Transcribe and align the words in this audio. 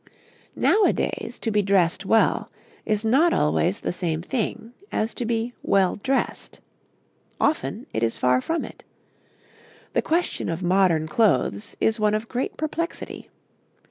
Nowadays 0.55 1.37
to 1.37 1.51
be 1.51 1.61
dressed 1.61 2.07
well 2.07 2.51
is 2.87 3.05
not 3.05 3.33
always 3.33 3.81
the 3.81 3.93
same 3.93 4.23
thing 4.23 4.73
as 4.91 5.13
to 5.13 5.25
be 5.27 5.53
well 5.61 5.97
dressed. 5.97 6.59
Often 7.39 7.85
it 7.93 8.01
is 8.01 8.17
far 8.17 8.41
from 8.41 8.65
it. 8.65 8.83
The 9.93 10.01
question 10.01 10.49
of 10.49 10.63
modern 10.63 11.07
clothes 11.07 11.77
is 11.79 11.99
one 11.99 12.15
of 12.15 12.27
great 12.27 12.57
perplexity. 12.57 13.29